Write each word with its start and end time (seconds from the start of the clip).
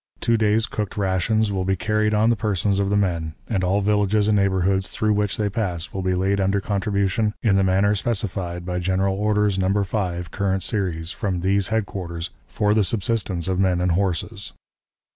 Two 0.19 0.35
days' 0.35 0.65
cooked 0.65 0.97
rations 0.97 1.51
will 1.51 1.63
be 1.63 1.75
carried 1.75 2.11
on 2.15 2.31
the 2.31 2.35
persons 2.35 2.79
of 2.79 2.89
the 2.89 2.97
men, 2.97 3.35
and 3.47 3.63
all 3.63 3.81
villages 3.81 4.27
and 4.27 4.35
neighborhoods 4.35 4.89
through 4.89 5.13
which 5.13 5.37
they 5.37 5.47
pass 5.47 5.93
will 5.93 6.01
be 6.01 6.15
laid 6.15 6.41
under 6.41 6.59
contribution 6.59 7.35
in 7.43 7.55
the 7.55 7.63
manner 7.63 7.93
specified 7.93 8.65
by 8.65 8.79
General 8.79 9.15
Orders, 9.15 9.59
No. 9.59 9.83
5, 9.83 10.31
current 10.31 10.63
series, 10.63 11.11
from 11.11 11.41
these 11.41 11.67
headquarters, 11.67 12.31
for 12.47 12.73
the 12.73 12.83
subsistence 12.83 13.47
of 13.47 13.59
men 13.59 13.79
and 13.79 13.91
horses. 13.91 14.53